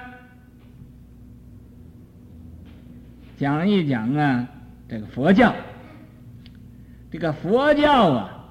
[3.38, 4.48] 讲一讲啊，
[4.88, 5.54] 这个佛教，
[7.08, 8.50] 这个佛教啊，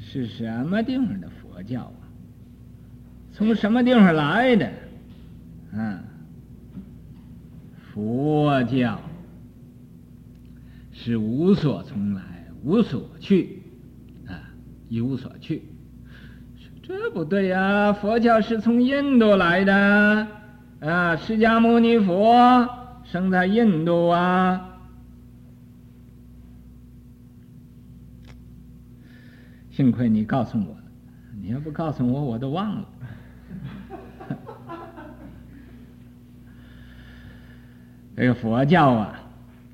[0.00, 2.02] 是什么地方的佛教啊？
[3.32, 4.68] 从什么地方来的？
[5.72, 6.02] 啊，
[7.94, 9.00] 佛教
[10.92, 12.22] 是无所从来，
[12.64, 13.62] 无所去，
[14.26, 14.50] 啊，
[14.88, 15.62] 一无所去。
[16.88, 20.26] 这不对呀，佛教是从印度来的。
[20.80, 22.66] 啊，释迦牟尼佛
[23.04, 24.64] 生在印度啊！
[29.70, 30.74] 幸亏你告诉我，
[31.42, 32.88] 你要不告诉我，我都忘了。
[38.16, 39.20] 这个佛教啊，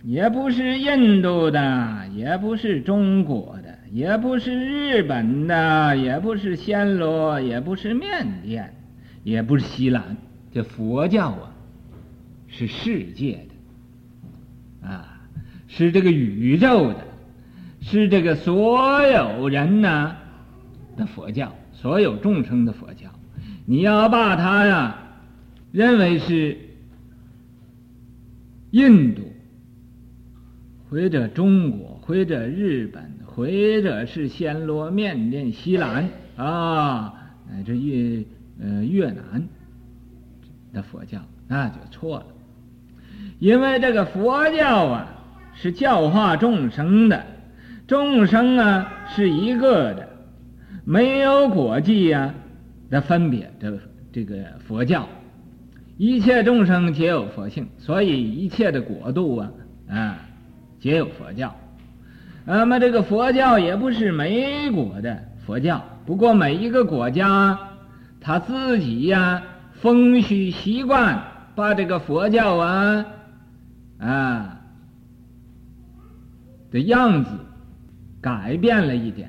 [0.02, 3.63] 也不是印度的，也不是中国的，
[3.94, 8.74] 也不是日本的，也不是暹罗，也不是缅甸，
[9.22, 10.16] 也不是西兰。
[10.52, 11.54] 这佛教啊，
[12.48, 13.46] 是世界
[14.82, 15.20] 的，啊，
[15.68, 17.04] 是这个宇宙的，
[17.82, 20.16] 是这个所有人呢
[20.96, 23.08] 的佛教，所有众生的佛教。
[23.64, 24.98] 你要把它呀
[25.70, 26.58] 认为是
[28.72, 29.22] 印度，
[30.90, 37.14] 或者中国，或者日本，或者是暹罗、缅甸、西兰啊，
[37.50, 38.24] 乃至越
[38.62, 39.46] 呃越南。
[40.72, 42.26] 的佛教那就错了，
[43.38, 45.08] 因为这个佛教啊
[45.54, 47.24] 是教化众生的，
[47.86, 50.08] 众生啊是一个的，
[50.84, 52.34] 没有国际呀
[52.90, 53.48] 的分别。
[53.60, 53.78] 这
[54.12, 54.34] 这个
[54.66, 55.08] 佛教，
[55.96, 59.52] 一切众生皆有佛性，所以一切的国度啊
[59.88, 60.18] 啊
[60.80, 61.54] 皆有佛教。
[62.44, 67.58] 那么这个佛教也不是美国的佛教，不过每一个国家
[68.20, 69.42] 他自己呀。
[69.80, 71.22] 风俗习惯
[71.54, 73.04] 把这个佛教啊
[73.98, 74.60] 啊
[76.70, 77.30] 的样子
[78.22, 79.28] 改变了一点。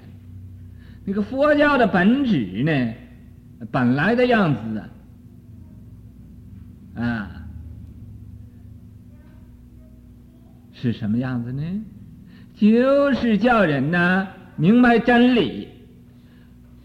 [1.03, 2.93] 那个佛教的本质呢，
[3.69, 4.81] 本来的样子
[6.95, 7.31] 啊啊
[10.71, 11.61] 是什么样子呢？
[12.55, 15.67] 就是叫人呢明白真理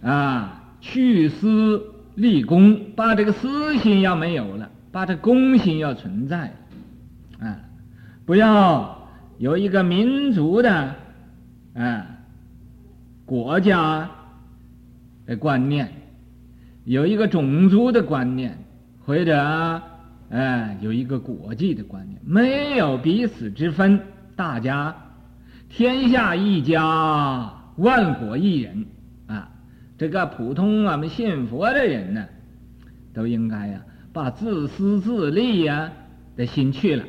[0.03, 1.87] 啊，去私。
[2.17, 6.53] 立功，把这个私心要没有了，把这公心要存在，
[7.39, 7.57] 啊，
[8.27, 9.09] 不要
[9.39, 10.95] 有一个民族的
[11.73, 12.07] 啊
[13.25, 14.11] 国家
[15.25, 15.91] 的观念，
[16.85, 18.59] 有一个种族的观念，
[19.07, 19.81] 或者，
[20.29, 23.99] 哎，有一个国际的观念，没有彼此之分，
[24.37, 24.95] 大家
[25.71, 28.85] 天下一家，万国一人。
[29.27, 29.49] 啊
[29.97, 32.27] 这个普通我们信佛的人呢，
[33.15, 33.81] 都应该呀，
[34.13, 35.93] 把自私自利呀
[36.37, 37.05] 的心去了，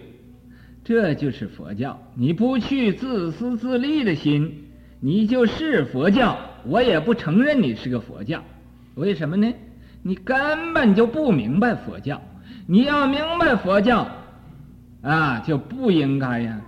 [0.84, 2.00] 这就是佛教。
[2.16, 4.66] 你不去自私自利的心，
[5.00, 8.44] 你就是佛教，我也不承认你是个佛教。
[8.96, 9.52] 为什么呢？
[10.04, 12.22] 你根本就不明白佛教。
[12.68, 14.08] 你要明白佛教，
[15.02, 16.62] 啊，就不应该呀，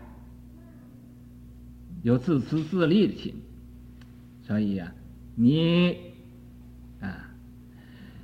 [2.03, 3.33] 有自私自利的心。
[4.45, 4.93] 所以呀、啊，
[5.35, 5.97] 你
[7.01, 7.31] 啊，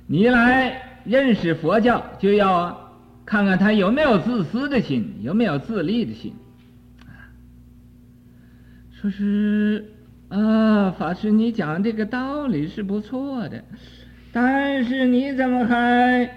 [0.06, 6.34] 你来认识佛教，就要看看他有没有自私的心，有没有自利的心。
[7.06, 7.32] 啊，
[8.92, 9.86] 说是
[10.28, 13.64] 啊，法师，你讲这个道理是不错的，
[14.30, 16.30] 但是你怎么还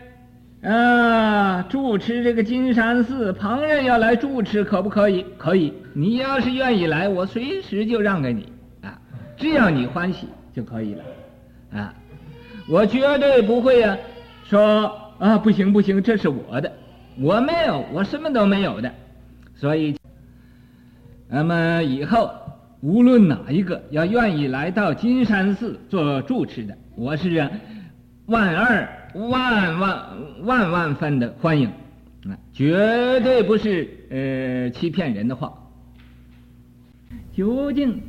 [0.63, 3.33] 啊住持这个金山寺？
[3.33, 5.25] 旁人要来住持，可不可以？
[5.37, 5.73] 可以。
[5.93, 8.51] 你要是愿意来，我随时就让给你
[8.81, 8.99] 啊。
[9.35, 11.03] 只要你欢喜就可以了，
[11.73, 11.93] 啊，
[12.67, 13.97] 我绝对不会啊，
[14.45, 16.71] 说啊不行不行，这是我的，
[17.19, 18.89] 我没有，我什么都没有的，
[19.55, 19.97] 所以，
[21.27, 22.31] 那么以后
[22.81, 27.49] 无论哪一个要愿意来到金山寺做住持的，我是
[28.27, 30.05] 万二万万
[30.43, 31.67] 万万分的欢迎，
[32.25, 35.53] 啊，绝对不是呃欺骗人的话，
[37.31, 38.01] 究竟。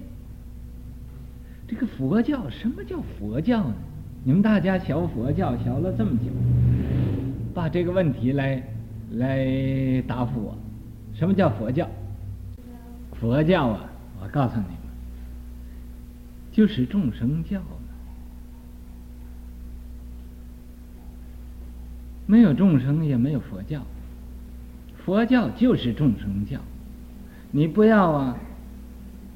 [1.67, 3.75] 这个佛教，什么叫佛教呢？
[4.23, 6.25] 你们大家学佛教学了这么久，
[7.55, 8.63] 把这个问题来
[9.13, 10.57] 来答复我，
[11.15, 11.89] 什么叫佛教？
[13.19, 13.91] 佛教啊，
[14.23, 14.77] 我告诉你们，
[16.53, 17.61] 就是众生教。
[22.27, 23.83] 没有众生，也没有佛教。
[25.05, 26.59] 佛教就是众生教，
[27.51, 28.39] 你不要啊，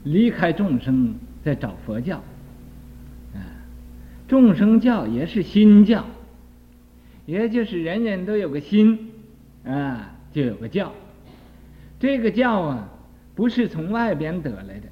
[0.04, 1.14] 离开众生。
[1.44, 2.16] 再找佛教，
[3.32, 3.40] 啊，
[4.26, 6.04] 众生教也是心教，
[7.24, 9.12] 也就是人人都有个心，
[9.64, 10.92] 啊，就有个教。
[12.00, 12.88] 这个教啊，
[13.34, 14.88] 不是从外边得来的，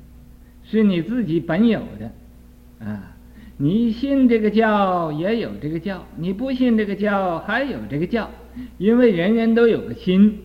[0.64, 3.15] 是你自己本有的，啊，
[3.58, 8.30] 你信这个教也有这个教，你不信这个教还有这个教，
[8.78, 10.40] 因为人人都有个心，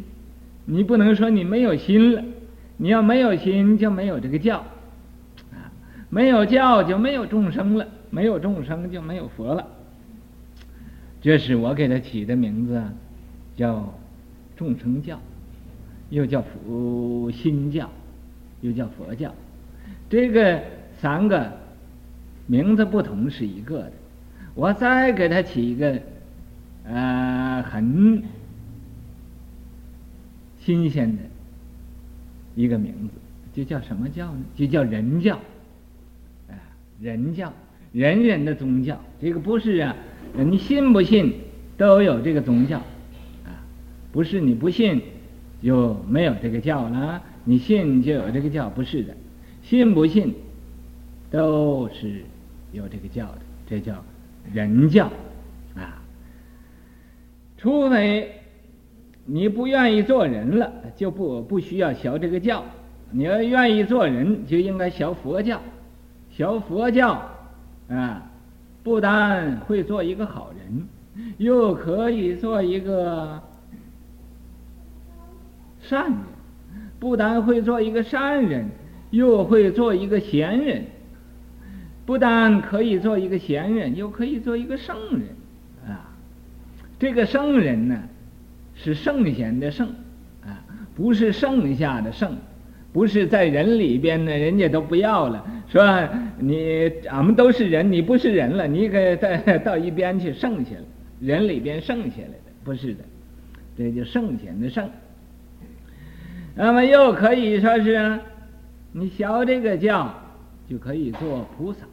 [0.65, 2.23] 你不能说你没有心了，
[2.77, 4.59] 你要没有心就没有这个教。
[5.51, 5.71] 啊
[6.09, 9.65] 没有教就没有众生了，没有众生就没有佛了。
[11.21, 12.81] 这是我给他起的名字，
[13.55, 13.93] 叫
[14.57, 15.17] 众生教，
[16.09, 17.89] 又叫佛心教，
[18.59, 19.33] 又叫佛教。
[20.09, 20.61] 这个
[20.97, 21.49] 三个
[22.51, 23.93] 名字不同是一个的。
[24.55, 25.97] 我再给他起一个，
[26.83, 28.21] 呃，很
[30.59, 31.23] 新鲜的
[32.53, 33.13] 一个名字，
[33.53, 34.41] 就叫什么教呢？
[34.53, 35.37] 就叫人教。
[36.49, 36.59] 啊
[37.01, 37.53] 人教，
[37.93, 39.95] 人人的宗教，这个不是啊，
[40.35, 41.33] 你信不信
[41.77, 42.79] 都有这个宗教，
[43.45, 43.63] 啊，
[44.11, 45.01] 不是你不信
[45.63, 49.15] 就没有这个教了，你信就有这个教，不是的，
[49.63, 50.35] 信不信
[51.31, 52.25] 都是
[52.71, 54.03] 有这个教的，这叫
[54.53, 55.05] 人教，
[55.75, 56.01] 啊，
[57.57, 58.31] 除非
[59.25, 62.63] 你不愿意做人了，就不不需要学这个教，
[63.11, 65.61] 你要愿意做人，就应该学佛教。
[66.29, 67.29] 学佛教，
[67.89, 68.31] 啊，
[68.83, 70.87] 不但会做一个好人，
[71.37, 73.41] 又可以做一个
[75.81, 76.13] 善人；
[76.99, 78.69] 不但会做一个善人，
[79.09, 80.83] 又会做一个贤人；
[82.11, 85.29] 不但可以做一个贤人，又可以做一个圣人。
[85.87, 86.11] 啊，
[86.99, 88.03] 这个圣人呢，
[88.75, 89.87] 是圣贤的圣，
[90.43, 90.59] 啊，
[90.93, 92.35] 不是剩下的剩。
[92.91, 95.81] 不是在人里边呢，人家都不要了，说
[96.37, 100.83] 你俺们都是人，你不是人了，你可再到一边去剩下了，
[101.21, 103.05] 人里边剩下来的不是的，
[103.77, 104.89] 这就圣贤的圣。
[106.55, 108.19] 那么又可以说是，
[108.91, 110.13] 你学这个教
[110.69, 111.85] 就可以做菩萨，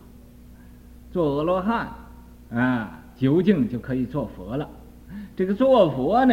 [1.19, 1.89] 做阿罗汉，
[2.55, 4.69] 啊，究竟就可以做佛了。
[5.35, 6.33] 这个做佛呢，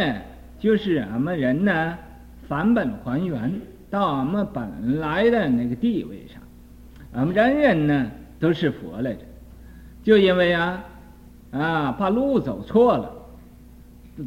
[0.60, 1.98] 就是俺们人呢
[2.46, 3.52] 返本还原。
[3.90, 6.40] 到我们本来的那个地位上，
[7.14, 9.22] 俺们人人呢都是佛来着，
[10.04, 10.84] 就因为啊
[11.50, 13.12] 啊把路走错了，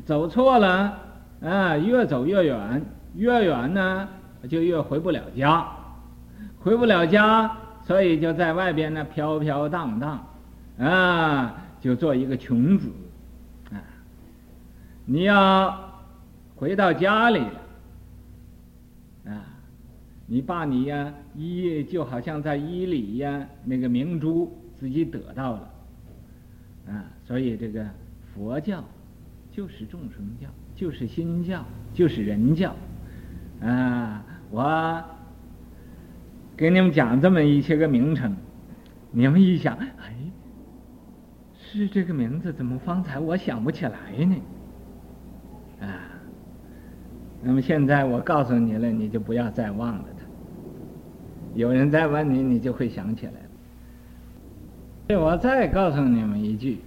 [0.06, 0.98] 走错了
[1.42, 2.86] 啊越走越远，
[3.16, 4.10] 越远呢
[4.50, 5.66] 就越回不了家，
[6.60, 7.50] 回不了家，
[7.86, 10.26] 所以就在外边呢飘飘荡荡，
[10.80, 12.90] 啊就做一个穷子，
[13.72, 13.78] 啊
[15.06, 16.08] 你要
[16.56, 17.54] 回到家里了。
[20.32, 25.74] 你把你呀衣就好像在衣里呀那个明珠自己得到了，
[26.88, 27.84] 啊，所以这个
[28.32, 28.84] 佛教
[29.52, 31.66] 就是众生教，就是心教，
[31.96, 32.76] 就是人教，
[33.60, 35.04] 啊，我
[36.56, 38.38] 给你们讲这么一些个名称，
[39.10, 39.92] 你们一想，哎，
[41.74, 43.92] 是这个名字，怎么方才我想不起来
[44.26, 44.36] 呢？
[45.82, 45.88] 啊，
[47.44, 50.26] 那么现在我告诉你了，你就不要再忘了他。
[51.56, 53.34] 有人再问你，你就会想起来
[55.14, 55.20] 了。
[55.20, 56.80] 我再告诉你们一句，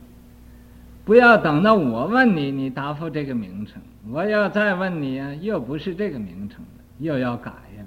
[1.04, 3.80] 不要等到我问你，你答复这个名称。
[4.10, 7.86] 我要再问你啊，又不是这个名称了，又要改了。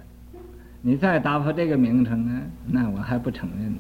[0.81, 3.75] 你再答复这个名称呢，那我还不承认。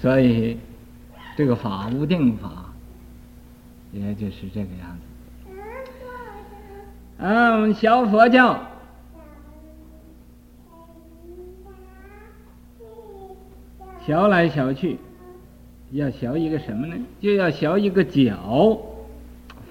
[0.00, 0.58] 所以，
[1.36, 2.70] 这个法无定法，
[3.92, 5.02] 也就是这个样子。
[7.18, 8.60] 嗯，小佛教，
[14.04, 14.98] 学来学去，
[15.92, 16.96] 要学一个什么呢？
[17.20, 18.80] 就要学一个角，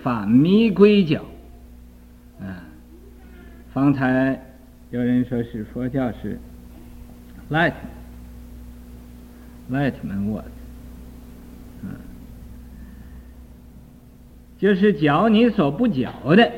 [0.02, 1.26] 反迷归角。
[2.40, 2.64] 啊，
[3.74, 4.42] 方才
[4.90, 6.40] 有人说是佛教是
[7.52, 10.61] light，lightman word，嗯，
[14.62, 16.52] 就是觉你所不觉的，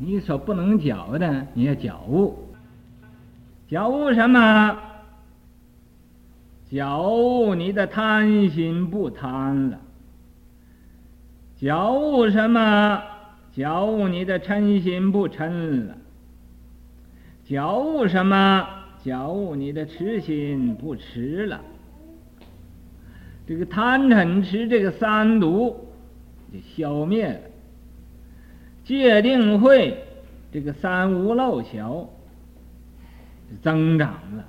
[0.00, 2.54] 你所不能觉的，你要觉悟，
[3.66, 4.78] 觉悟什么？
[6.70, 9.80] 觉悟你的贪心不贪了，
[11.58, 13.02] 觉悟什么？
[13.52, 15.96] 觉悟你的嗔心不嗔了，
[17.44, 18.64] 觉悟什么？
[19.02, 21.60] 觉悟你的痴心不痴了。
[23.48, 25.88] 这个贪嗔痴这个三毒
[26.52, 27.40] 就消灭了，
[28.84, 30.02] 戒定慧
[30.52, 32.08] 这个三无漏晓
[33.62, 34.44] 增长了。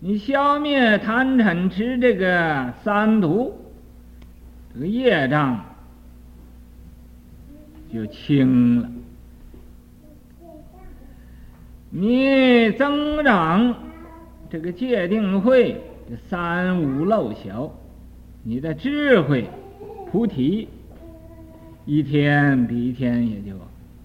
[0.00, 3.54] 你消灭贪嗔痴这个三毒。
[4.74, 5.64] 这个业障
[7.92, 8.88] 就轻了，
[11.90, 13.74] 你增长
[14.50, 17.72] 这个戒定慧，这三无漏晓，
[18.42, 19.48] 你的智慧
[20.10, 20.68] 菩提
[21.84, 23.52] 一天比一天也就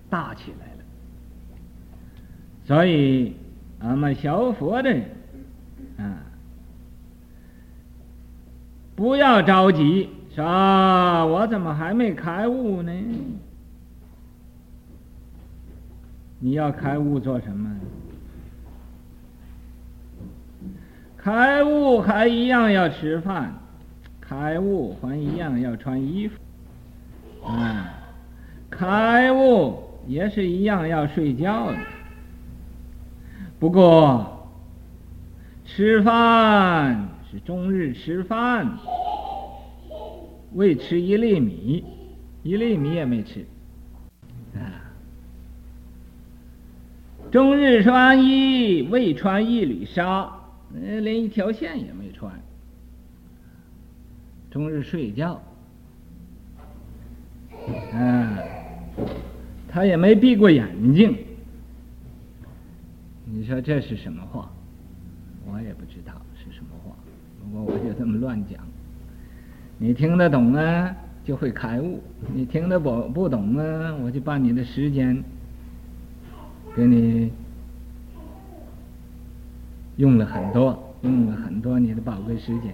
[0.10, 0.84] 大起来了。
[2.66, 3.36] 所以，
[3.80, 5.04] 俺们学佛的人
[5.98, 6.24] 啊，
[8.96, 10.10] 不要着急。
[10.36, 10.44] 说
[11.28, 12.92] 我怎么还没开悟呢？
[16.40, 17.70] 你要开悟做什么？
[21.16, 23.54] 开悟还一样要吃饭，
[24.36, 26.40] 开悟还一样要穿衣服，
[27.46, 27.94] 啊，
[28.68, 31.78] 开悟也是一样要睡觉的。
[33.60, 34.50] 不过
[35.64, 38.68] 吃饭是终日吃饭。
[40.54, 41.84] 未吃一粒米，
[42.42, 43.46] 一粒米也没吃，
[44.56, 44.82] 啊！
[47.32, 50.32] 终日穿衣，未穿一缕纱，
[50.74, 52.03] 连一条线也没。
[54.54, 55.42] 终日睡觉，
[57.92, 58.38] 啊，
[59.68, 61.18] 他也没闭过眼睛。
[63.26, 64.48] 你说这是什么话？
[65.52, 66.96] 我也不知道是什么话，
[67.42, 68.64] 不过我就这么乱讲。
[69.80, 70.96] 你听得懂呢，
[71.26, 72.00] 就会开悟；
[72.32, 75.24] 你听得不不懂呢，我就把你的时间
[76.76, 77.32] 给你
[79.98, 82.72] 用了很多，用了很多你的宝贵时间。